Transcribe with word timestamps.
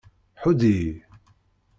Ḥudd-iyi! 0.41 0.91